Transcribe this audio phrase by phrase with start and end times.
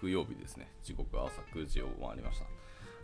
[0.00, 0.68] 木曜日ですね。
[0.82, 2.46] 時刻は朝9時を回りました。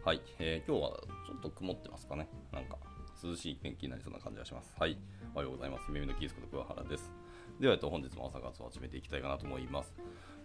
[0.04, 2.28] はい、えー今日はちょっと曇ってますかね。
[2.52, 2.78] なんか
[3.22, 4.74] 涼しい天気になりそうな感じがします。
[4.78, 4.98] はい、
[5.34, 5.90] おはようございます。
[5.90, 7.10] 耳のキースこと桑原です。
[7.60, 9.94] では、えっと、本日も朝活を始めていきたいかなと思います。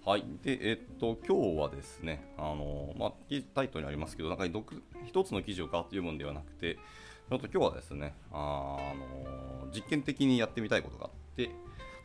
[0.05, 3.13] はい、で、えっと、今日はですね、あのまあ、
[3.53, 4.45] タイトルにありますけど、なんか
[5.05, 11.49] 一つの記事をガーッと読むんではなくて、ちょっと今日はですね、あの実験的にやってみたいことがあって、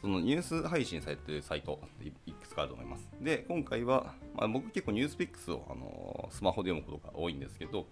[0.04, 1.80] そのニュース配信されてるサイト
[2.26, 3.08] いくつかあると思います。
[3.22, 7.86] で、今回は、まあ、僕結構ニュースピックスを、あのスマホで読むことが多いんですけど、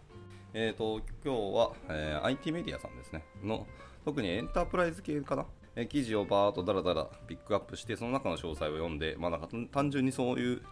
[0.52, 3.66] えー、と今日は、えー IT メディアさんですね、の
[4.04, 10.62] 特にエンタープライズ系かな、えー記事をバーっとダラダラピックアップして、その中の詳細を読んで、まあ、なんか単純にそういう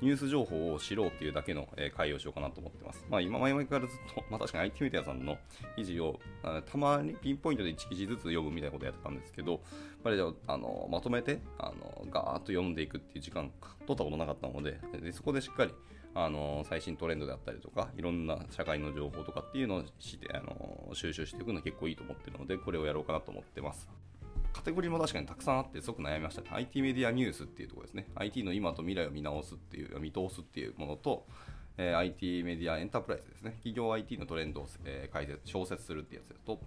[0.00, 3.04] ニュース情報を知ろうっていうだけの、え会をしようかなと思ってます。
[3.10, 5.38] まあ、今、前々からずっと、 まあ、確かに IT メディアさんの
[5.76, 6.20] 記事を
[6.66, 9.60] たまにピンポイントで1記事ずつ読むみたいなことをやってたんですけど、やっ
[10.02, 13.52] ぱりじゃあのまとめてあのガーッと読んでいくっていう時間
[13.86, 15.74] 取ったことなかったのででそこでしっかり
[16.14, 23.88] あの最新トレンドであったりとかいろんな社会の情報とかっていうのをしてあの収集していくのは結構いいと思ってるのでこれをやろうかなと思ってます
[24.52, 26.48] カテゴリーも確かにたくさんあってすごく悩みましたね。
[26.50, 28.06] IT メディアニュースっていうところですね。
[28.14, 31.26] IT の今と未来を見直すっていう見通すっていうものと
[31.78, 33.52] えー IT メディアエンタープライズですね。
[33.52, 36.60] 企業 IT のトレンドを、えー解説小説するっていうやつと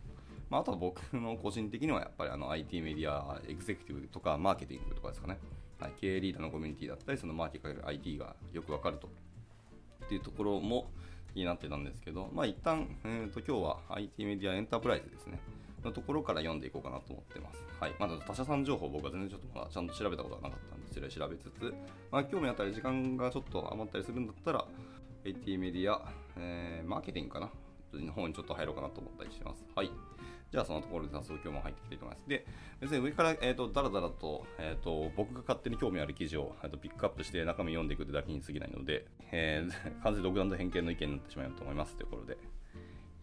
[0.50, 5.40] まあ、あとは僕の個人的にはやっぱりあの IT メディアエグゼクティブとかマーケティングとかですかね、
[5.80, 9.08] はい、経営リーダーのコミュニティだったりそのマーケティング IT がよくわかると。
[10.06, 10.92] っていうところも
[11.34, 15.40] 気になってたんですけど、まあ一旦、えー、と今日は IT メディアエンタープライズですね。
[15.84, 17.64] のところから読んでいこうかなと思ってます。
[17.80, 17.94] はい。
[18.00, 21.74] まだ他社さん情報僕は全然ちょっとまだちゃんと調べたことがなかったんで、それ調べつつ、
[22.12, 24.66] まあ興味あったり時間がちょっと余ったりするんだったら、
[25.26, 27.50] IT メディア、えーマーケティングかな？
[27.94, 29.64] の方にちょっと入ろうかなと思ったりします。
[29.76, 29.92] はい。
[30.52, 32.30] じゃあそのところで早速今日も入ってきたいと思います。
[32.30, 32.46] で、
[32.80, 42.38] 別に上から、えー、とだらだらと,、えー、と僕が勝手に興味ある記事を、えー、とピックアップして中身読んでいくだけに過ぎないので、えー完全独断と偏見の意見になってしまうと思いますというころで、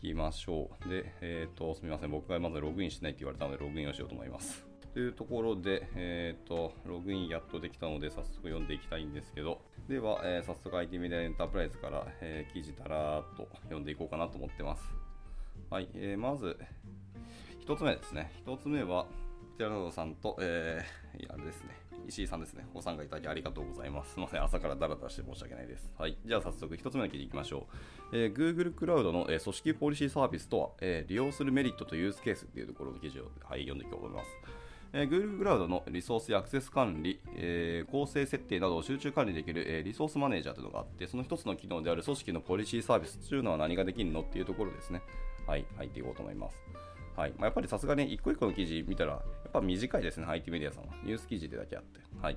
[0.01, 0.89] きましょう。
[0.89, 2.11] で、えっ、と、すみません。
[2.11, 4.67] 僕がまずログインしないって言われたので、ログインをしようと思います。
[4.93, 14.83] というところで、えっ、と、ログインやっとできたので、早速読んでいきたいんですけど、では、えー早速 IT メディアエンタープライズから、えー記事たらーっと読んでいこうかなと思ってます。
[15.69, 16.59] はい、えーまず、
[17.67, 18.33] 1つ目ですね。
[18.37, 19.07] 一つ目は、
[19.61, 21.77] 寺野さんと、えー、あれですね、
[22.09, 22.65] 石井さんですね。
[22.73, 24.13] ご参加いただきありがとうございます。
[24.13, 25.93] すみません、朝からダラダラして申し訳ないです。
[25.99, 27.67] はい、じゃあ早速一つ目の記事いきましょ
[28.11, 28.17] う。
[28.17, 34.31] えー Google クラウドの、えー組織ポリシーサービスとは、えー利用するメリットとユースケースっていうところの記事を、はい、読んでいこうと思います。
[34.95, 45.03] えー Google クラウドのリソースやアクセス管理、えー構成設定などを集中管理できる、えーリソースマネージャーというのがあって、その一つの機能である組織のポリシーサービスというのは何ができるのっていうところですね。
[45.47, 46.57] はい、入っていこうと思います。
[47.17, 50.91] はいまあ、やっぱりさすがに一個一個の記事見たら、やっぱ短いですね、IT メディアさんは。
[51.05, 52.01] ニュース記事でだけあって。
[52.21, 52.37] はい。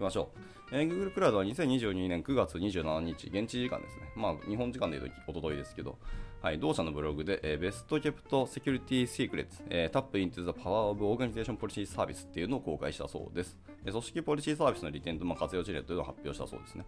[0.00, 0.40] きましょう。
[0.72, 4.10] えー Google クラウドは2022年9月27日、現地時間ですね。
[4.16, 5.98] まあ、日本時間で言うと一昨日ですけど、
[6.40, 13.58] はい、同社のブログで、えー、ベストケプトセキュリティシークレッツ、えー、Tap into the Power of Organization Policy Service っていうのを公開したそうです。
[13.84, 16.86] えー組織ポリシーサービスの利点と、まあ、活用事例というのを発表したそうですね。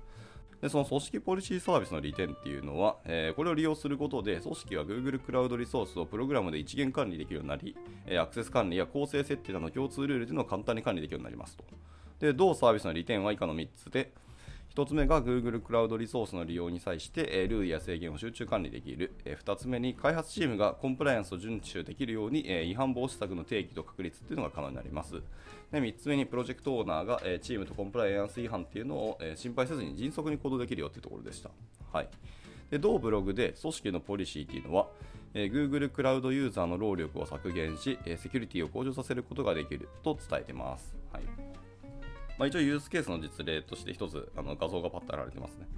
[0.62, 11.64] でその組織ポリシーサービスの利点っていうのは、えーこれを利用することで、組織は Google クラウドリソースをプログラムで一元管理できるようになり、えーアクセス管理や構成設定などの共通ルールでの簡単に管理できるようになりますと。
[12.20, 14.12] で、同サービスの利点は以下の3つで、
[14.74, 19.12] 1つ目が Google クラウドリソースの利用に際して、えールールや制限を集中管理できる。
[19.26, 25.20] え2つ目に開発チームがコンプライアンスを遵守できるように、え違反防止策の定義と確立っていうのが可能になります。
[25.70, 31.50] で3つ目にプロジェクトオーナーが、えチームとコンプライアンス違反っていうのを、え心配せずに迅速に行動できるよっていうところでした。
[31.92, 32.08] はい。
[32.70, 34.88] で同ブログで組織のポリシーっていうのは、
[35.34, 40.96] え Google クラウドユーザーの労力を削減し、えセキュリティを向上させることができると伝えてます。
[41.12, 41.41] はい。
[42.42, 45.68] まあ、一応ユースケースの実例として一つあの画像がパッと現れてますね。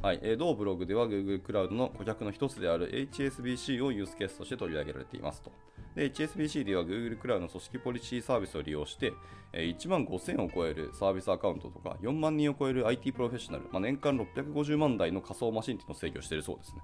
[0.00, 5.50] はいえ同ブログでは Google クラウドの顧客の一つである HSBC をユースケースとして取り上げられていますと。
[5.96, 9.14] で HSBC では Google クラウドの組織ポリシーサービスを利用して、
[9.52, 16.82] え1万5000を超えるサービスアカウントとか4万人を超える IT プロフェッショナル、まあ、年間650万台の仮想マシンっていうのを制御しているそうですね。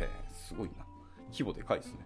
[0.00, 0.86] へえ、すごいな。
[1.30, 1.98] 規模でかいですね。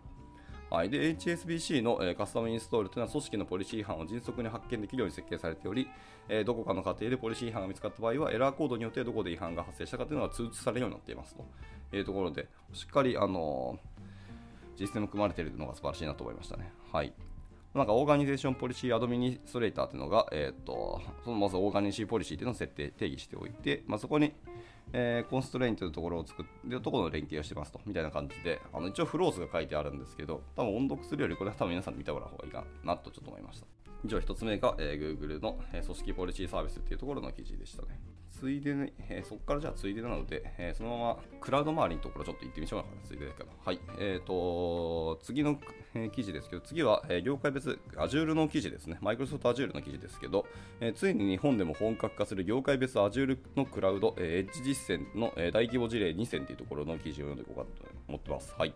[0.69, 5.89] はい、で HSBC の、えカスタムインストールというのは組織のポリシー違反を迅速に発見できるように設計されており、
[6.29, 11.45] えどこかの過程でポリシー違反が見つかった場合はエラーコードによってどこで違反が発生したかというのが通知されるようになっていますと。
[11.93, 13.97] いうところでしっかり、あのー
[14.77, 16.71] システム組まれているのが素晴らしいなと思いましたね。
[16.93, 17.13] はい。
[17.75, 24.33] なんか Organization Policy Administrator というのが、えー、とそのまず Organization Policy というのを設定定義しておいて、まあ、そこに、
[24.99, 33.67] えー Constraint というところを作るところの連携をしてますとみたいな感じであの一応フロー図が書いてあるんですけど多分音読するよりこれは多分皆さん見てもらう方がいいかなとちょっと思いました。
[34.05, 37.99] 以上1つ目が、えー Google の、え組織ポリシーサービスっていうところの記事でしたね。
[38.39, 43.49] ついでね、えー、そこからじゃあついでなので、えー、そのままクラウド周りのところちょっと行ってみましょうか、ついでだけど。
[43.65, 43.81] はい。
[43.99, 45.59] えっ、ー、と、次の、
[45.95, 48.99] え記事ですけど、次は、え業界別 Azure の記事ですね。
[49.01, 50.45] Microsoft Azure の記事ですけど、
[50.81, 58.55] えついに日本でも本格化する業界別 Azure のクラウド、えエッジ実践の、え大規模事例2選というところの記事を読んでいこうかと思ってます。
[58.59, 58.75] はい。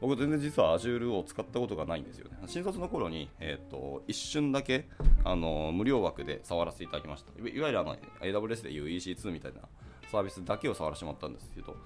[0.00, 2.36] 僕全然実は Azure を使ったことがないんですよね。
[2.46, 4.88] 新卒の頃に、えーと、一瞬だけ
[5.24, 7.30] あの無料枠で触らせていただきました。
[7.38, 9.60] いわゆるあの AWS でいう EC2 みたいな
[10.10, 11.76] サービスだけを触らせてもらったんですけど、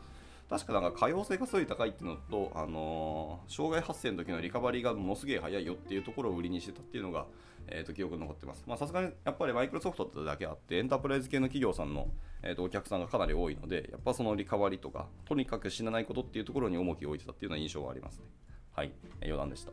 [0.48, 7.26] 確かなんか可用性がすごい高いっていうのと、あのー、障害発生の時のリカバリーがものすげえ早いよっていうところを売りにしてたっていうのが、
[7.68, 8.64] えー、と記憶に残ってます。
[8.76, 12.08] さすがにやっぱりマイクロソフトってだけあって、エンタープライズ系の企業さんの、
[12.42, 18.24] えー、とお客さんがかなり多いので、やっぱそのリカバリーとか、とにかく死なないことっていうところに重きを置いてたっていうような印象はありますね。
[18.72, 18.92] はい、
[19.22, 19.72] 余談でした。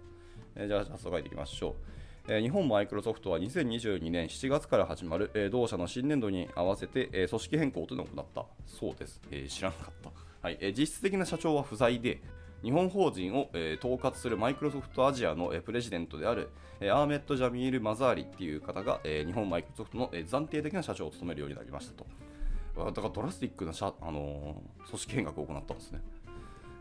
[0.55, 2.33] えー、じゃあ、早速書いていきましょう。
[2.33, 9.21] え、日本マイクロソフトは2022年7月から始まる、え、同社の新年度に合わせて、え、組織変更というのを行ったそうです。
[9.29, 10.11] え知らなかった。
[10.41, 12.21] はいえ実質的な社長は不在で、
[12.63, 16.49] 日本法人を、え統括するマイクロソフトアジアの、えプレジデントである、
[16.79, 22.05] えアーメット・ジャミール・マザーリっていう方が、え日本マイクロソフトの、え暫定的な社長を務めるようになりましたと。
[22.75, 26.01] だからドラスティックな社、あの組織変革を行ったんですね。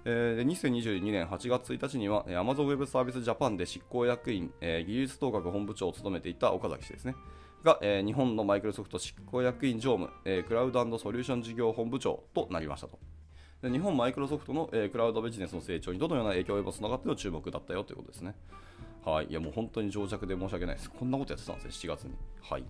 [0.05, 7.15] えー、2022年8月1日には Amazon Web サービスジャパンで執行役員、えー、技術統括本部長を務めていた岡崎氏ですね。
[7.63, 12.99] が、えー、日本のマイクロソフト執行役員常務、えー、クラウドソリューション事業本部長となりましたと。
[13.71, 18.35] 日本マイクロソフトの、えー、クラウドビジネスの成長にどのような影響を及ぼすのかというの注目だったよということですね。
[19.05, 19.27] はい。
[19.27, 20.91] いや、もう本当に情弱で申し訳ないです。
[20.91, 22.15] こんなことやってたんですね、7月に。
[22.41, 22.65] はい。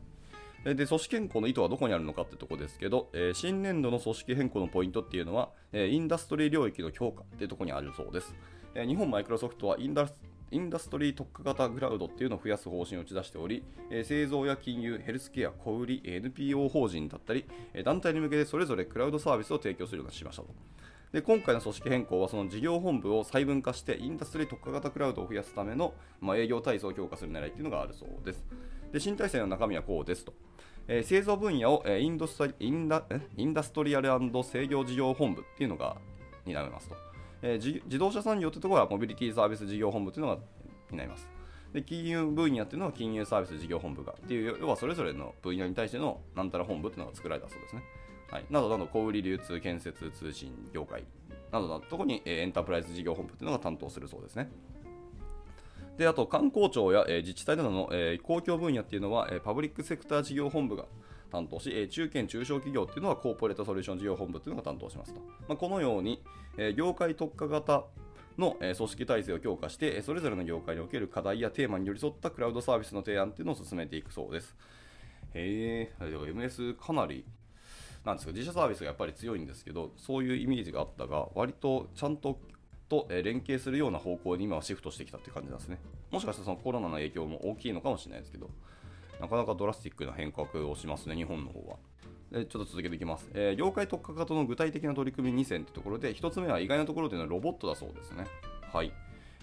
[0.64, 8.34] で、組織変更の意図はどこにあるのかってとこですけど、えー、新年度の組織変更のポイントっていうのは、えー、インダストリー領域の強化っていうとこにあるそうです。
[8.74, 10.14] えー、日本マイクロソフトはインダス
[10.52, 17.46] インダストリー特化型クラウドっていうのを増やす方針を打ち出しており、え製造や金融、ヘルスケア、小売、NPO 法人だったり、
[17.84, 20.48] 団体に向けてそれぞれクラウドサービスを提供するようにしましたと。
[21.12, 28.44] で今回の組織変更はその事業本部を細分化してインダストリー特化型クラウドを増やすための、まあ、営業体制を強化する狙いっていうのがあるそうです。
[28.92, 30.32] で新体制の中身はこうですと。
[30.88, 33.04] えー、製造分野を、え、インドスインダ
[33.36, 34.08] インダストリアル
[34.42, 35.96] 制御事業本部っていうのが
[36.44, 36.96] 担いますと、
[37.42, 40.42] えー、自動車産業というところはモビリティサービス事業本部というのが
[40.90, 41.28] 担います。
[41.72, 47.82] で金融分野っていうのは金融サービス事業本部がっていう要はそれぞれの分野に対してのなんたら本部っていうのが作られたそうですね。
[48.30, 51.04] はい、などなど小売流通建設通信業界
[51.50, 54.50] などなどところに、えー、エンタープライズ事業本部っていうのが担当するそうですね。
[55.98, 60.86] であと観光庁や、えー、自治体などの、えー、公共分野っていうのは、え、パブリックセクター事業本部が
[61.32, 65.20] 担当し、え、中堅・中小企業っていうのはコーポレートソリューション事業本部っていうのが担当しますと。
[65.48, 66.22] まあ、このように、
[66.58, 67.84] え、業界特化型
[68.38, 74.54] の、組織体制を強化して、それぞれの業界における課題やテーマに寄り添ったクラウドサービスの提案っていうのを進めていくそうです。
[75.34, 77.24] へえ、MS かなり
[78.04, 82.38] なんですか自社サービスがやっぱり強いんですけどそういうイメージがあったが割とちゃんと
[82.88, 85.78] と連携するような方向に今はシフトしてきたって感じなんですね。
[86.10, 88.50] もしかしたらそのコロナの影響も大きいのかもしれないですけど、
[89.22, 91.76] なかなかドラスティックな変革をしますね、日本の方は。
[92.32, 93.30] でちょっと続けていきます。
[93.34, 98.26] えー、業界特化型の具体的な取り組み2選というところで、1つ目は意外なところでのロボットだそうですね。
[98.72, 98.92] はい。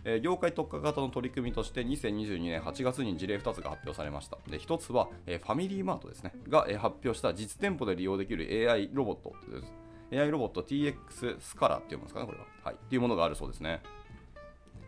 [0.04, 4.38] えー、業界特化型の取り組みとして2022年8月に事例2つが発表されました。
[4.50, 6.34] で1つは、えー、ファミリーマートですね。
[6.50, 9.72] が、えー、発表した実店舗で利用できる AI ロボットです。
[10.12, 12.46] AI ロボット TX スカラっていうんですかね、これは。
[12.64, 12.76] はい。
[12.76, 13.82] っていうものがあるそうですね。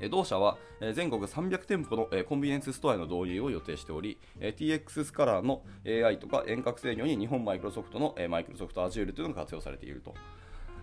[0.09, 0.57] 同社は
[0.93, 10.13] 全国300店舗のコンビニエンスストアへの導入を予定しており、TX スカラーの AI とか遠隔制御に日本マイクロソフトのマイクロソフト Azure というのが活用されていると。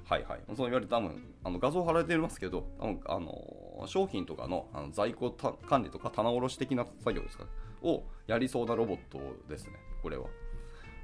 [0.09, 0.41] はいはい。
[0.49, 7.51] そう言われて多分、あの画像貼られていますけど、あのあの商品とかのあの在庫管理とか棚卸し的な作業ですかね、
[7.83, 9.73] をやりそうなロボットですね、
[10.03, 10.27] これは。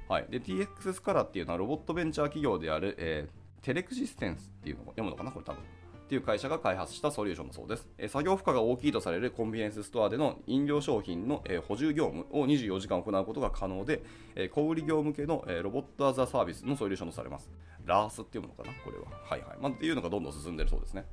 [0.07, 5.63] はい、で TX スカラっていうのはロボットベンチャー企業である、えー、テレクシステンスっていうのを読むのかなこれ多分。
[6.05, 7.89] っていう会社が開発したソリューションだそうです。
[7.97, 14.03] え、作業負荷が大きいとされるコンビニエンスストアでの飲料商品の、え、補充業務を24時間行うことが可能で、
[14.35, 17.51] え、小売業向けの、えロボットアザサービスのソリューションとされます。
[17.85, 18.71] ラースっていうものかな？
[18.83, 19.05] これは。
[19.23, 19.57] はいはい。
[19.59, 21.05] まあ、っていうのがどんどん進んでるそうですね。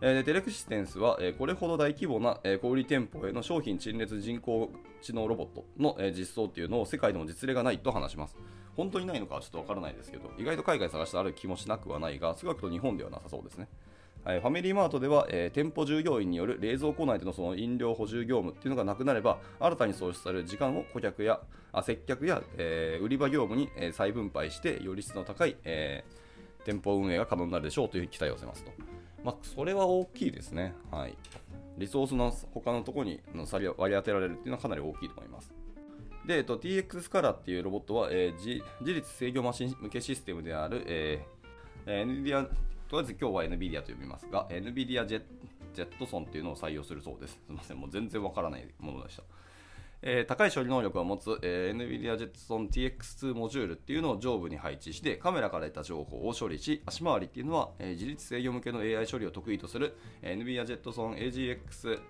[0.00, 8.36] えテレクシステンスは、えこれほど大規模な、え小売店舗への商品陳列人工知能ロボットの、え実装っていうのを世界でも実例がないと話します。
[8.76, 13.68] 本当にないのかはちょっとわからないですけど、意外と海外探してある気もしなくはないが、少なくと日本ではなさそうですね。
[14.26, 21.40] はい、ファミリーマートでは、え、店舗従業員による冷蔵庫内でのその飲料補充業務っていうのがなくなれば、新たに創出される時間を顧客や
[21.72, 26.02] あ接客や、え、売り場業務に、え、再分配して、より質の高い、え
[26.64, 28.72] 店舗運営が可能になるでしょうという期待を寄せますと。
[29.22, 30.74] まあ、それは大きいですね。
[30.90, 31.16] はい。
[31.78, 35.54] リソースの他のところに割り当てられるっていうのはかなり大きいと思います。
[36.26, 41.36] で、えっと、TX スカラっていうロボットは、えー自自立制御マシン向けシステムである、えー
[41.86, 42.48] NVIDIA、
[42.88, 45.22] とりあえず今日は NVIDIA と呼びますが、NVIDIA ジェ
[45.74, 47.32] ジェットソンっていうのを採用するそうです。
[47.32, 49.22] すみません、もう全然わからないものでした。
[50.02, 62.00] えー高い処理能力を持つ、えー NVIDIA ジェットソン TX2 モジュールっていうのを上部に配置してカメラから得た情報を処理し足回りっていうのは、えー自立制御向けの AI 処理を得意とする、えー NVIDIA ジェットソン AGX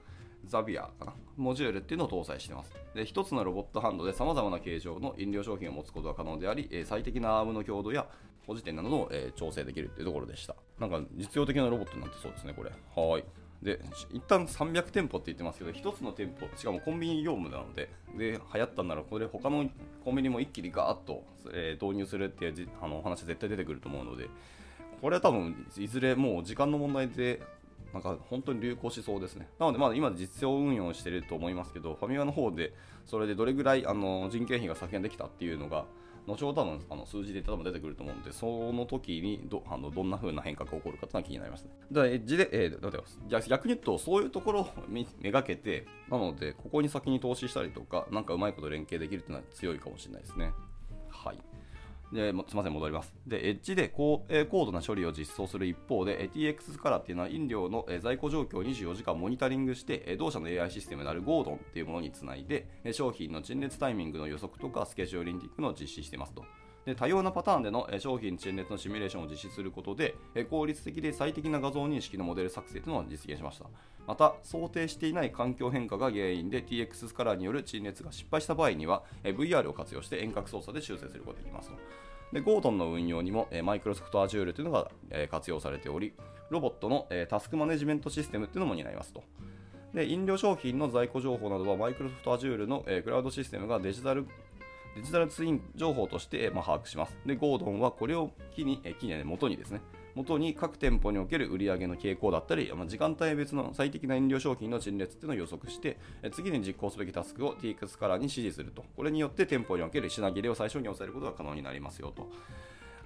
[0.45, 1.15] ザビアかな？
[1.37, 2.73] モジュールっていうのを搭載してます。
[2.95, 8.07] で一つのロボットハンドで様々な形状の飲料商品を持つことが可能であり、え最適なアームの強度や
[8.47, 10.55] 保持点などを、えー調整できるっていうところでした。
[10.79, 12.71] なんか実用的なロボットになってそうですね、これ。
[12.71, 13.25] はい。
[13.63, 13.81] で、
[14.13, 19.69] 一旦300店舗って言ってますけど、一つの店舗、しかもコンビニ業務なので、で、流行ったんなら、これ他の
[20.05, 24.29] コンビニも一気にガーッと、えー導入するっていうあの話絶対出てくると思うので、
[25.01, 27.43] これは多分、いずれもう時間の問題で、
[27.93, 29.49] なんか本当に流行しそうですね。
[29.59, 32.75] なので、まだ今実用運用してると思いますけど、ファミマの方で、
[33.07, 35.87] それでどれぐらいあの人件費が削減できたっていうのが、
[36.27, 41.71] 後ほど多分あの数字で多分出てくると思うんで、その時にどあのどんな風な変化が起こるかというのは気になりますね。
[41.93, 42.91] だからエッジで、えー、だ
[43.29, 50.53] じゃ逆に言うと、そういうところをめがけて、なので、ここに先に投資したりとか、なんかうまいこと連携できるというのは強いかもしれないですね。
[51.09, 51.39] はい。
[52.13, 53.15] で、すみません、戻ります。
[53.27, 66.45] で、エッジで高,、えー高度な処理を実装する一方で、え tx からっていうのは飲料の、え在庫状況を24時間モニタリングして、え同社の AI システムであるゴードンっていうものにつないで、え商品の陳列タイミングの予測とかスケジューリングの実施してますと。
[66.87, 70.15] で多様なパターンでの商品陳列のシミュレーションを実施することで、
[70.49, 73.67] 効率的で最適な画像認識のモデル作成というのを実現しました。
[74.07, 81.77] また、想定していない環境変化が原因で TX スカラーによる陳列が失敗した場合には、VR を活用して遠隔操作で修正することができますと。
[82.33, 86.13] で、ゴードンの運用にも、えー、Microsoft Azure というのが、え活用されており、
[86.51, 89.25] ロボットの、えタスクマネジメントシステムというのも担いますと。
[89.93, 94.29] で、飲料商品の在庫情報などは Microsoft Azure の、えクラウドシステムがデジタル
[94.97, 97.19] デジタルツイン情報として、まあ、把握します。
[97.27, 99.83] で、ゴードンはこれを機に、え機にね、元にですね、
[100.15, 108.85] 元に各店舗における売上の傾向だったり、まあ、時間帯別の最適な飲料商品の陳列っていうのを予測して、え次に実行すべきタスクを TX カラーに指示すると。
[108.97, 112.31] これによって店舗における品切れを最小限抑えることが可能になりますよと。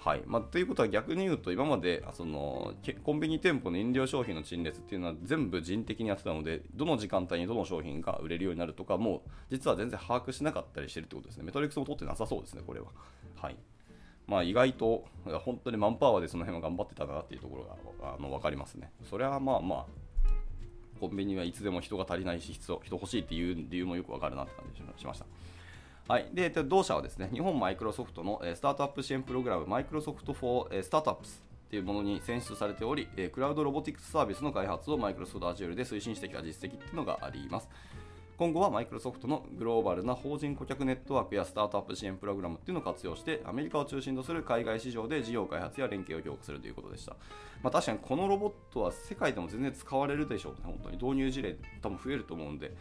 [0.03, 0.23] はい。
[0.25, 2.73] まあ、ということは逆に言うと今までその
[3.05, 11.45] コンビニ店舗の飲料商品の陳列っていうのは全部人的にやってたのでどの時間帯にどの商品が売れるようになるとかも実は全然把握しなかったりしてるってことですね。
[11.45, 12.87] メトリックスも取ってなさそうですねこれは。
[13.37, 13.57] はい。
[14.27, 15.05] まあ意外と
[15.45, 17.65] 本当にマンパワーでその辺は頑張ってたなっていうところ
[18.01, 18.91] があの分かりますね。
[19.05, 19.87] それはまあまあ
[20.99, 25.27] コンビニはいつでも人が足りないし人人欲しいっていう理由もよくわかるなって感じがしました。
[26.11, 31.41] はい、で同社はですね日本マイクロソフトのスタートアップ支援プログラムマイクロソフト for スタートアップス
[31.71, 37.69] というものに選出されており、クラウドロボティクスサービスの開発をマイクロソフト Azure で推進してきた実績っていうのがあります。
[38.37, 47.13] 今後はマイクロソフトのグローバルな法人顧客ネットワークやスタートアップ支援プログラムっていうのを活用してアメリカを中心とする海外市場で事業開発や連携を強化するということでした。
[47.63, 52.75] まあ、確かにこのロボットは世界でも全然使われるでしょうね、本当に導入事例多分増えると思うんで、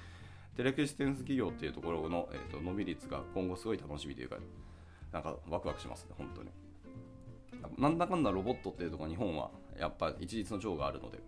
[0.56, 4.38] テレイグジスタンス企業っていうところの、えー、と伸び率が今後すごい楽しみというか、
[5.12, 6.50] なんかワクワクしますね、本当に。
[7.77, 11.20] なんだかんだロボットっていうところ日本はやっぱ一日の長があるので、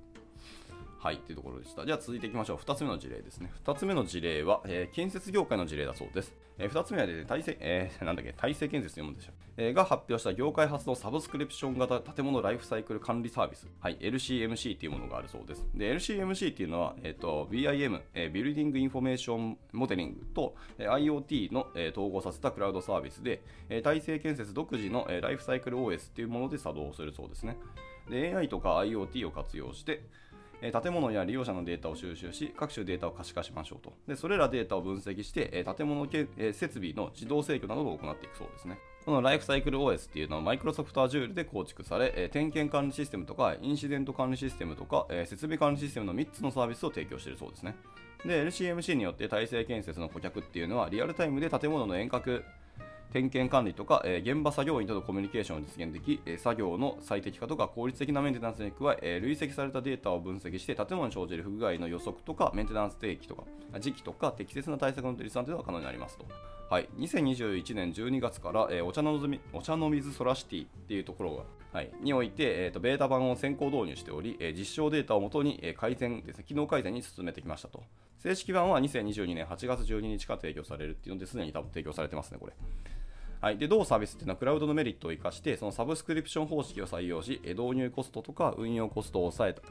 [1.01, 1.83] はい、っていうところでした。
[1.83, 2.57] じゃあ続いていきましょう。
[2.57, 3.51] 2つ目の事例ですね。
[3.65, 6.31] 2つ目の事例は、えー建設業界の事例だそうです。
[6.59, 15.67] え2つ目はですね、大成、えー なんだっけ、大成建設と読むんでしょう、えーが発表した業界初のサブスクリプション型建物ライフサイクル管理サービス、はい、LCMC っていうものがあるそうです。
[15.73, 27.57] で、LCMC っていうのは、えっ、と、BIM、え Building Information Modeling と、え IoT の、え統合させたクラウドサービスで、えー大成建設独自の、えライフサイクル OS っていうもので作動するそうですね。
[28.07, 30.03] で、AI とか IoT を活用して、
[30.61, 33.93] え建物や利用者のデータを収集し、各種データを可視化しましょうと。
[34.07, 38.77] で、それらデータを分析して、え建物け、え設備の自動制御などを行っていくそうですね。
[39.05, 47.75] このライフサイクル OS っていうのは Microsoft Azure で構築され、え点検管理システムとか、インシデント管理システムとか、え設備管理システムの3つのサービスを提供しているそうですね。
[48.25, 52.43] で、LCMC によって体制建設の顧客っていうのは、リアルタイムで建物の遠隔
[53.11, 63.43] 点検管理とか、え現場作業員とのコミュニケーションを実現でき、え作業の最適化とか効率的なメンテナンスに加ええ累積されたデータを分析して建物に生じる不具合の予測とかメンテナンス定期とか
[63.79, 66.25] 時期とか適切な対策の立案というのが可能になりますと。
[66.69, 77.83] はい、2021年12月から、えーお茶の水お茶の水ソラシティっていうところが、はい、において、えーとベータ版を先行導入しており、えー実証データをもとに、えー改善ですね、機能改善に進めてきましたと。
[78.19, 82.53] 正式版は2022年8月12日から提供されるっていうのですでに多分提供されてますね、これ。
[83.41, 89.61] はい、で同サービスっていうのはクラウドのメリットを生かしてそのサブスクリプション方式を採用し導入コストとか運用コストを抑えた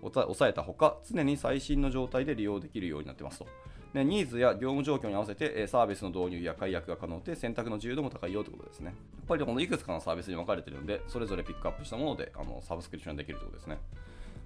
[0.00, 3.46] 抑えたほか、常に最新の状態で利用できるようになってますと。
[3.92, 8.86] でニーズや業務状況に合わせてサービスの導入や解約が可能で選択の自由度も高いよということですね。
[8.86, 8.94] やっ
[9.26, 13.78] ぱりこのいくつかのサービスに分かれているので、それぞれピックアップしたものであのサブスクリプションできるということですね。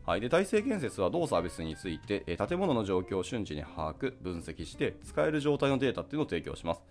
[0.04, 6.82] はい、で体制建設は同サービスについて、建物の状況を瞬時に把握、分析して使える状態のデータっていうのを提供します。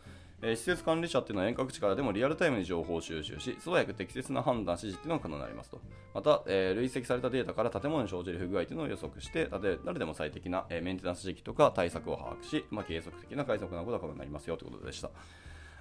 [0.48, 5.82] え施設管理者っていうのは遠隔地からでもリアルタイムに情報を収集し、素早く適切な判断、指示っていうのが可能になりますと。
[6.14, 9.50] また、えー、累積されたデータから建物に生じる不具合というのを予測して、
[9.84, 15.10] 誰でも最適な、えメンテナンス時期とか対策を把握し、まあ、継続的な改則なことが可能になりますよということでした。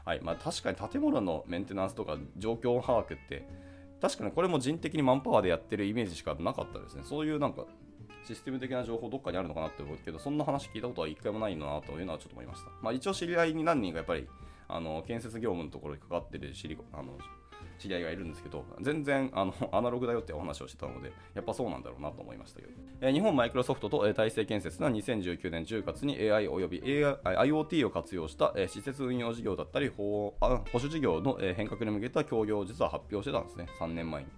[0.07, 3.47] はいまあ、確かに建物のメンテナンスとか状況把握って、
[4.01, 7.03] 確かにこれも人的にマンパワーでやってるイメージしかなかったですね。
[7.05, 7.65] そういうなんか
[8.27, 12.71] システム的な情報どっかにあるのかなって思うけど、そんな話聞いたことは一回もないのなというのはちょっと思いました。
[12.83, 14.27] まあ、一応知り合いに何人かやっぱり
[14.69, 17.19] あの建設業務のところにかかってる知りあの
[17.79, 27.17] 知り合いがいるんですけど、全然あの アナログだよってお話をしてたので、やっぱそうなんだろうなと思いましたけど、えー、日本マイクロソフトと、えー、大成建設は2019年10月に AI および AI
[27.49, 34.29] IoT を活用した、えー、施設運用事業だったり保、保守事業の、えー、変革に向けた協業を実は発表してたんですね、3年前に。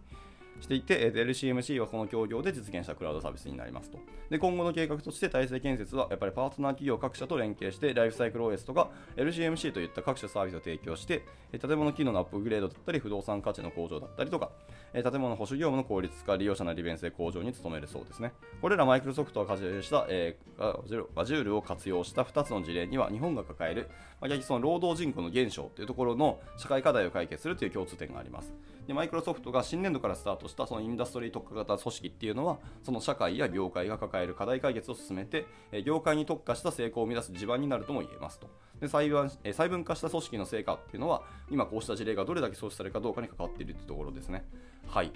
[0.61, 3.99] していて、LCMC はこの協業で実現したクラウドサービスになりますと。
[4.31, 11.25] で今後の計画として、体制建設はやっぱりパートナー企業各社と連携して、ライフサイクル OS とか LCMC といった各種サービスを提供して、
[11.59, 14.51] 建物機能のアップグレードだったり、不動産価値の向上だったりとか、
[14.93, 18.33] 建物保守業務の効率化、利用者の利便性向上に努めるそうですね。
[18.61, 23.89] これらマイクロソフトが活用した、えー、バジュールを活用した2つの事例には、日本が抱える、
[24.21, 28.53] まあ、逆にその労働人口の減少というところの社会課題を解決するという共通点があります。
[28.87, 35.47] でマイクロソフトが新年度からスタートしたそのインダストリー特化型組織っていうのはその社会や業界が抱える課題解決を進めて
[35.85, 38.49] 業界に特化した成功を生み出す地盤になるとも言えますと
[38.81, 44.45] で細分細分化した組織の成果っていうのは今こうした事例がどれだけ創出されるかどうかに関わっているというところですね
[44.87, 45.13] はい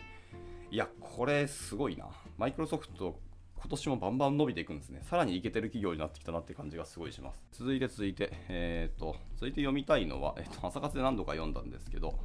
[0.71, 2.07] いやこれすごいな
[2.39, 3.19] マイクロソフト
[3.61, 5.01] 今年もバンバン伸びていくんですね。
[5.03, 7.45] さらにいけてる企業になってきたなって感じがすごいします。
[7.53, 12.19] 続いて続いて、えっ、と、続いて読みたいのは、えっ、と、朝活で何度か読んだんですけど、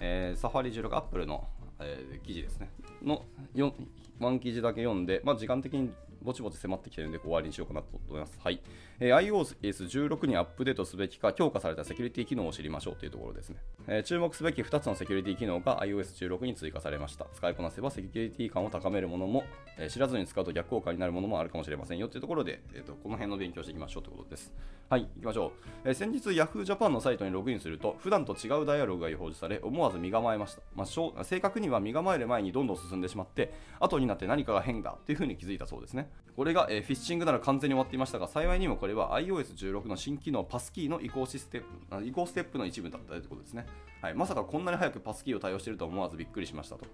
[0.00, 1.46] えー、サファリ16アップルの、
[1.80, 2.70] えー、記事ですね。
[3.02, 3.22] の
[3.56, 5.92] 1記事だけ読んで、まあ、時間的に
[6.24, 8.38] ぼちぼち迫ってきてるんで終わりにしようかなと思います。
[8.42, 8.60] はい。
[8.98, 13.56] えー、iOS16 にアップデートすべきか強化されたセキュリティ機能を知りましょうというところですね。
[13.86, 17.26] えー、注目すべき2つのセキュリティ機能が iOS16 に追加されました。
[17.34, 19.44] 使いこなせばセキュリティ感を高めるものも、
[19.78, 24.52] えー、知らずに使うと逆効果になるものもあるかもしれませんよというところで、えーと、この辺の勉強していきましょうということです。
[24.88, 25.50] はい、行きましょう。
[25.84, 30.62] えー、先日 Yahoo Japan のサイトにログインすると、普段と違うダイアログが表示され、思わず身構えました。
[30.74, 36.10] まあ、正確には身構える前にどんどん進んでしまって、後になって何かが変だというふうに気づいたそうですね。
[36.36, 43.66] これが、えー、フィッシングなら完全に終わっていましたが、幸いにもこれは iOS16 の新機能パスキーの移行システム移行ステップの一部だったということですね。
[44.02, 46.86] はい、まさかこんなに早くパスキーを対応していると思わずびっくりしましたと。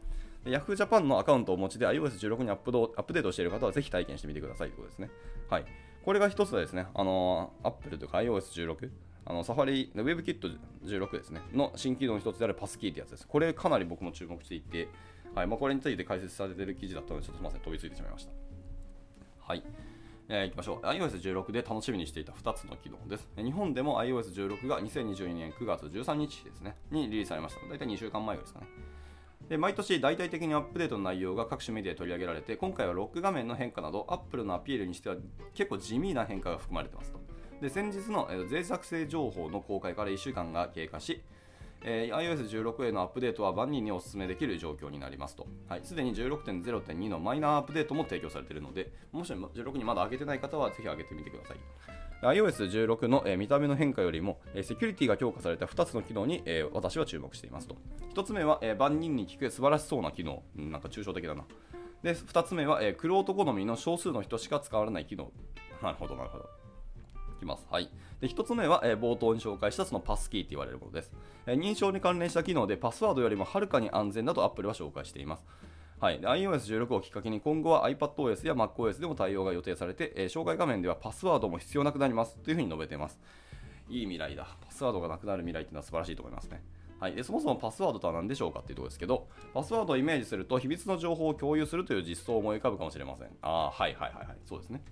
[0.45, 5.11] Yahoo Japan のアカウントをお持ちで iOS16 にアップアップデートしている方はぜひ体験してみてくださいということですね。
[5.49, 5.65] はい。
[6.05, 8.91] これが一つですね、あのー、Apple とか iOS16、
[9.27, 13.27] あのサファリ、WebKit16 ですね、の新機能の一つであるパスキーってやつです。
[13.27, 14.89] これかなり僕も注目していて、
[15.35, 18.50] はいまあ、これについて解説されている記事だったので、ちょっとすみません、飛びついてしまいました。
[19.51, 19.65] はい。
[20.29, 20.87] えー、いきましょう。
[20.87, 23.29] iOS16 で楽しみにしていた2つの機能です。
[23.35, 27.61] 日本でも iOS16 が2022年9月13日ですね、にリリースされました。
[27.69, 28.69] 大体2週間前ですかね。
[29.49, 35.17] で毎年大々的にアップデートの内容が各種メディアで取り上げられて今回はロック画面の変化など Apple のアピールにしては
[35.53, 37.19] 結構地味な変化が含まれてますと
[37.61, 41.21] で先日の脆弱性情報の公開から1週間が経過し
[41.83, 45.47] えー、iOS16 へのアップデートは万人にお勧めできる状況になりますと。
[45.69, 51.57] はい、すでに16.0.2のマイナーアップデートも提供されているので、もし16にまだ上げてない方はぜひ上げてみてください。
[52.23, 57.77] iOS16 の、えー、見た目の変化よりも、えー、セキュリティが強化された2つの機能に、えー、私は注目していますと。
[58.15, 60.43] 1つ目は、えー、万人に聞く素晴らしそうな機能。
[60.55, 61.45] なんか抽象的だな。
[62.03, 65.33] で、2つ目は、えー、クロ好みの少数の人しか使われない機能。
[65.83, 66.60] なるほど、なるほど。
[67.41, 67.67] きます。
[67.71, 67.91] はい。
[68.21, 71.11] で、1つ目は、えー、冒頭に紹介したそのパスキーと言われるものです、
[71.47, 75.45] えー、認証に関連した機能でパスワードよりもはるかに安全だと Apple は紹介しています。
[76.01, 83.19] はい、iOS16 をきっかけに今後は iPadOS や MacOS でも対応が予定されて、えー、障害画面ではパスワードも必要なくなりますというふうに述べています。
[83.91, 84.47] いい未来だ。
[84.65, 86.63] パスワードがなくなる未来っていうのは素晴らしいと思いますね。
[87.01, 93.29] はい、でそもそもパスワードとは何でしょうかっていうところですけど、パスワードをイメージすると、秘密の情報を共有するという実装を思い浮かぶかもしれません。
[93.41, 94.83] ああ、はいはいはいはい、そうですね。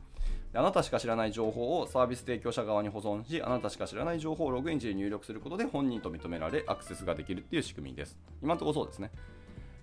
[0.59, 8.19] あなたしか知らない情報をサービス提供者側に保存し、あなたしか知らない情報をログイン時に入力することで本人と認められ、アクセスができるっていう仕組みです。
[8.43, 9.13] 今のところそうですね。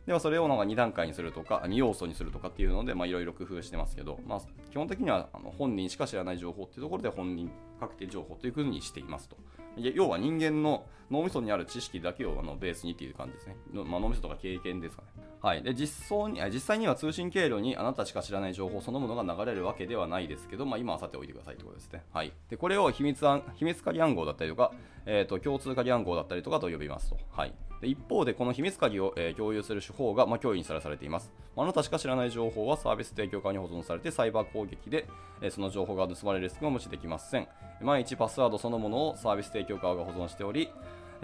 [0.05, 9.37] ではそれをなんか2段階にするとか、2要素にするとかっていうので、いろいろ工夫してますけど、まあ、基本的にはあの本人しか知らない情報っていうところで本人確定情報というふうにしていますと。
[9.77, 13.55] 要は人間の脳みそにある知識だけをあのベースにっていう感じですね。
[13.71, 15.14] まあ、脳みそとか経験ですかね。
[15.45, 22.01] はい、で実装に実際には通信経路にあなたしか知らない情報そのものが流れるわけではないですけど、まあ、今はさておいてくださいということですね。
[22.11, 24.71] はい、でこれを秘密暗秘密鍵暗号だったりとか、
[25.05, 27.17] えーと、共通鍵暗号だったりとかと呼びますと。
[27.31, 31.31] はい、で一方で、この秘密鍵を、えー、共有する手法が、まあ、脅威にさらされています。
[31.55, 35.07] あなたしか知らない情報はサービス提供側に保存されてサイバー攻撃で、
[35.43, 37.47] えー、その情報が盗まれるリスクも無視できません。
[37.81, 40.71] 毎日パスワードそのものをサービス提供側が保存しており、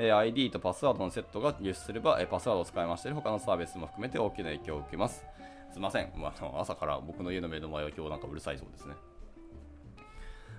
[0.04, 5.24] え ID とパスワードのセットが流出すれば、えパスワードを使いましたり、他のサービスも含めて大きな影響を受けます。
[5.72, 8.96] すいません、まあの朝から僕の家の目の前は今日なんかうるさいそうですね。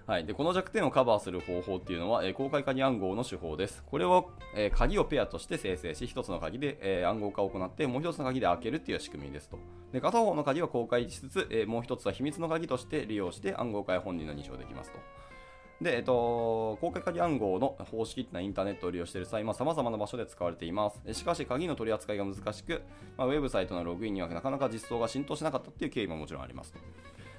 [0.06, 3.82] はい、でこの弱点をカバーする方法っていうのは、えー、公開鍵暗号の手法です。
[3.84, 9.58] これを、えー、鍵をペアとして生成し、1つの鍵で、えー、暗号化を行って、もう1つの鍵で開けるっていう仕組みですと。
[9.92, 14.98] で片方の鍵は公開しつつ、えもう1つは秘密の鍵として利用して暗号化や本人の認証できますと。
[15.80, 21.14] で、えっと、公開鍵暗号の方式っていうのはインターネットを利用している際、まあ、様々な場所で使われています。
[21.14, 22.82] しかし、鍵の取り扱いが難しく、
[23.16, 26.78] まあ、ウェブサイトのログインにはなかなか実装が浸透しなかったっていう経緯ももちろんありますと。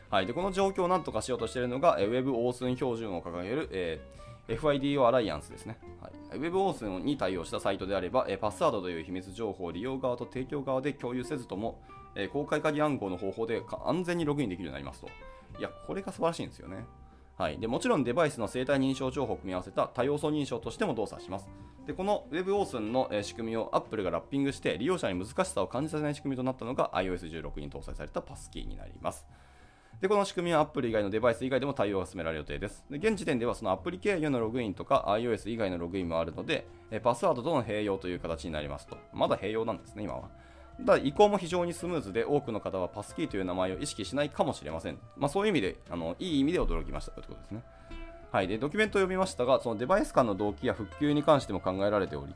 [0.09, 5.79] はい、でこの状況をなんとかしようとしているのが、え Web オースン標準を掲げる、えー、FIDO アライアンスですね。
[6.01, 11.81] はい、Web オースンに対応したサイトであれば、えパスワードという秘密情報を利用側と提供側で共有せずとも、
[12.15, 15.07] え公開鍵暗号の方法で安全にログインできるようになりますと。
[15.57, 16.85] いや、これが素晴らしいんですよね。
[17.35, 21.49] はい、でもちろんデバイスの生体認証情報を組み合わせた多要素認証としても動作します。
[21.87, 29.25] でこの WebAuthn の仕組みを Apple がラッピングして利用者に難しさを感じさせない仕組みとなったのが iOS16 に搭載されたパスキーになります。
[29.99, 32.85] でこの仕組みは Apple 以外のデバイス以外でも対応が進められる予定です。
[32.89, 36.67] で現時点ではそのアプリ経由のログインとか iOS 以外のログインもあるので、
[37.03, 38.97] パスワードとの併用という形になりますと。
[39.13, 40.29] まだ併用なんですね、今は。
[40.81, 44.97] だ移行も非常にスムーズで多くの方はパスキーという名前を意識しないかもしれません。
[45.17, 47.63] まあ、そういう意味であの、いい意味で驚きましたということですね。
[48.31, 52.33] はい、でドキュメントを読みましたが、そのデバイス間の動機や復旧に関しても考えられており、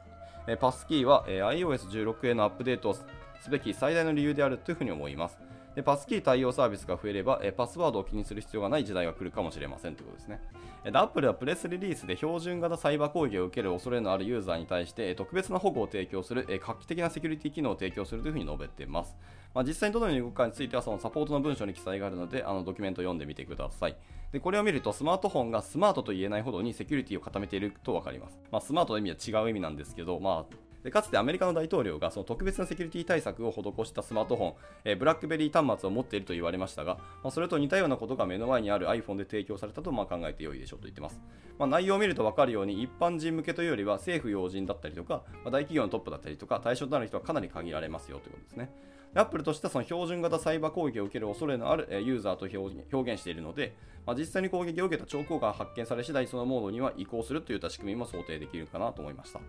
[0.48, 3.04] えパスキーは、え iOS16 へのアップデートをす
[3.50, 5.40] べき最大の理由であるというふうに思います。
[5.78, 10.42] でパスキー対応サービスが増えれば、えパスワードを気にする必要がない時代が来るかもしれませんということですね。
[10.84, 19.16] で Apple はプレスリリースで標準型サイバー攻撃を受ける恐れのあるユーザーに対してえ特別な保護を提供する、え画期的なセキュリティ機能を提供するというふうに述べています。
[19.54, 23.96] まあ、実際にどのように動くかについてはそのサポートの文書に記載があるのであのドキュメントを読んでみてください。
[24.32, 28.40] でこれを見るとスマートフォンがスマートと言えないほどにセキュリティを固めていると分かります。
[28.52, 30.56] まあ、スマートの意味は違う意味なんですけど、まあ、
[30.88, 34.54] でかつてアメリカの大統領がその特別なセキュリティ対策を施したスマートフォン、
[34.86, 41.20] えー、ブラックベリー端末を持っていると言われましたが、まあ、それと似たようなことが目の前にある iPhone で提供されたとま考えてよいでしょうと言ってます。
[41.60, 48.72] まあ、内容を見ると分かるように一般人向けというよりは政府要人だったりとか、まあ、大企業のトップだったりとか対象となる人はかなり限られますよということですね。
[49.14, 59.42] アップルとしてはその標準型サイバー攻撃を受ける恐れのあるユーザーと表現しているので、まあ、実際に攻撃を受けた兆候が発見され次第そのモードには移行するといった仕組みも想定できるかなと思いました。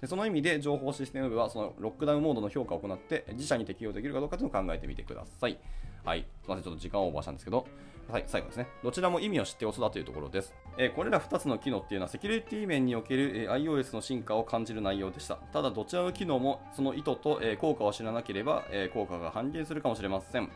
[0.00, 5.58] でその意味で情報システム部はそのロックダウンモードの評価を行って自社に適用できるかどうかというのを考えてみてください。
[6.04, 6.20] はい。
[6.20, 7.66] すみません、ちょっと時間をオーバーしたんですけど、
[8.08, 8.68] はい、最後ですね。
[8.82, 10.54] どちらも意味を知っておそだというところです。
[10.78, 15.36] えー、これら2つの機能っていうのはセキュリティ面における、えー、iOS の進化を感じる内容でした。
[15.36, 20.50] ただ、どちらの機能もその意図と、えー、効果を知らなければ、え効果が半減するかもしれません。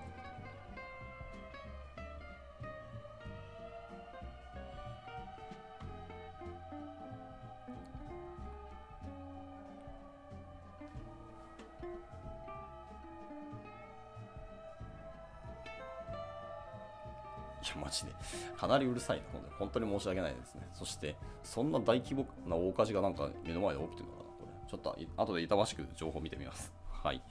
[17.94, 18.12] ジで。
[18.56, 19.24] かなりうるさいな。
[19.58, 20.68] 本当に申し訳ないですね。
[20.72, 24.70] そして、そんな大規模な大火事がなんか目の前で起きてるのかな、これ。
[24.70, 26.72] ちょっと後で板橋区情報見てみます。
[26.90, 27.22] はい。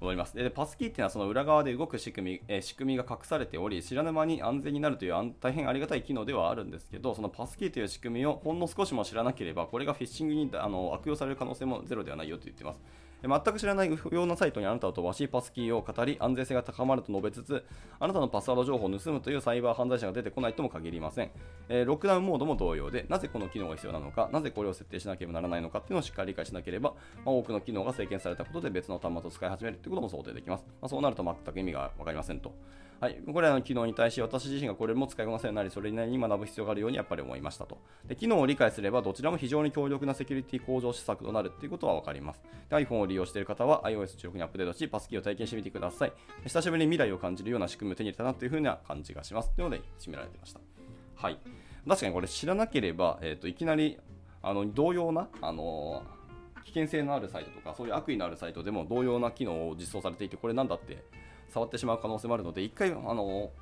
[0.00, 0.34] 思います。
[0.34, 12.80] で、パスキーっていうのはその裏側で動く仕組み、えー、仕組みが隠されており、知らぬ間に安全になるという大変ありがたい機能ではあるんですけど、そのパスキーという仕組みをほんの少しも知らなければ、これがフィッシングにあの悪用される可能性もゼロではないよと言ってます。
[13.28, 17.64] 全く知らない不要なサイトにあなたを飛ばし、パスキーを語り、安全性が高まると述べつつ、
[17.98, 21.30] あなたのパスワード情報を盗むというサイバー犯罪者が出てこないとも限りません。
[21.68, 30.64] えー、ロックダウンモードも同様で、なぜこの機能が必要なのか、なぜこれを設定しなければならないのかっていうのをしっかり理解しなければ、まあ、多くの機能が制限されたことで別の端末を使い始めるということも想定できます。
[30.80, 32.52] まあ、そうなると全く意味が分かりませんと。
[33.04, 37.76] はい、これらの機能に対し私自身がこれも使いこなせるなり、それなりに学ぶ必要があるようにやっぱり思いましたと。
[38.08, 42.40] で機能を理解すればどちらも非常に強力なセキュリティ向上施策となるということは分かります。
[42.70, 46.12] iPhone を利用している方は iOS16 にアップデートし、パスキーを体験してみてください。
[46.44, 49.50] 久しぶりに未来を感じるような仕組みを手に入れたなというふうな感じがします。
[49.50, 50.60] というので、締められてました。
[51.16, 51.38] はい。
[51.86, 53.98] 確かにこれ知らなければ、えーと、いきなり
[54.40, 61.04] あの同様な、あのー、危険性のあるサイトとか、そういう悪意のあるサイトでも同様な機能を実装されていて、これなんだって
[61.54, 63.52] 触ってしまう可能性もあるので、一回、あの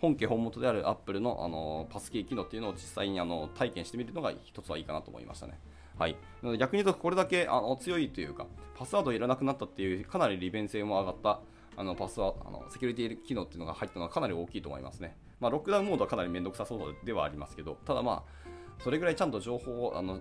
[0.00, 5.58] 本家本元であるアップルのあのパスキー機能っていうのを実際にあの体験してみるのが一つはいいかなと思いましたね。
[5.98, 6.16] はい、
[6.58, 11.40] 逆に言うとこれだけあの強いというかパスワードいらなくなったっていうかなり利便性も上がった
[11.78, 15.16] あのパスワあのセキュリティ機能っていうのが入ったのはかなり大きいと思いますね。
[15.40, 20.20] まあ、ロックダウンモードはかなり面倒くさそうではありますけど、ただまあ、それぐらいちゃんと情報をあの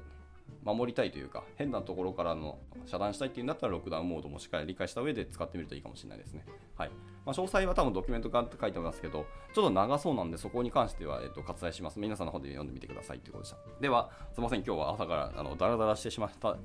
[0.64, 6.46] 守りたいというか、変なところからの遮断したいっていうんだったら、ロックダウンモードもしっかり理解した上で使ってみるといいかもしれないですね。
[6.76, 6.90] はい。
[7.26, 12.00] まあ、詳細は多分ドキュメントがって書いてますけど、ちょっと長そうなんで、そこに関しては、えっと、割愛します。
[12.00, 13.58] 皆さんの方で読んでみてくださいということでした。
[13.82, 16.58] では、すみません、今日は朝からあのダラダラしてしまった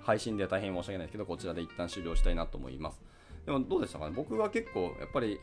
[0.00, 3.00] 配信で大変申し訳ないですけど、こちらで一旦終了したいなと思います。
[3.44, 4.12] でもどうでしたかね？
[4.14, 5.40] 僕は結構やっぱり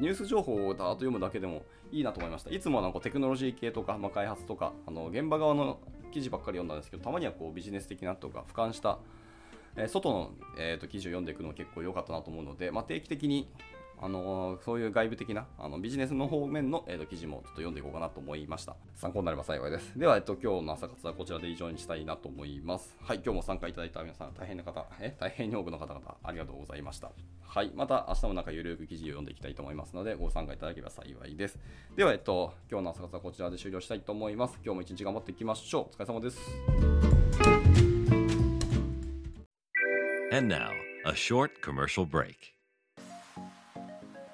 [0.00, 2.50] ニュース情報をだーっと読むだけでもいいなと思いました。
[2.50, 5.78] いつもはなんかテクノロジー系とか、まあ、開発とか、あの現場側の
[6.10, 8.98] 記事ばっかり読んだんですけど、たまにはこうビジネス的なとか、俯瞰した、
[9.76, 13.48] えー、外の、えーと、記事を読んでいくのも結構良かったなと思うので、まあ、定期的に
[14.02, 18.76] あの、そういう外部的なあのビジネスの方面の、えーと、記事もちょっと読んでいこうかなと思いました。
[18.94, 19.98] 参考になれば幸いです。
[19.98, 22.96] では、えっと、今日の朝活はこちらで以上にしたいなと思います。
[23.02, 27.12] はい、今日も参加いただいた皆さん、大変な方、え大変に多くの方々、ありがとうございました。
[27.42, 31.58] はい、また明日もなんかゆるく記事を読んでいきたいと思いますので、ご参加いただければ幸いです。
[31.96, 34.58] では、えっと、今日の朝活はこちらで終了したいと思います。
[34.64, 35.82] 今日も一日頑張っていきましょう。
[35.82, 36.40] お疲れ様です。
[40.32, 40.70] And now,
[41.04, 42.59] a short commercial break.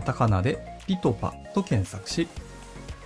[0.00, 2.26] カタカナでピトパと検索し、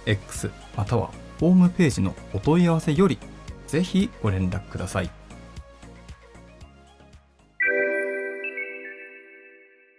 [0.06, 3.18] X またはホームページのお問い合わせより
[3.66, 5.10] ぜひご連絡ください。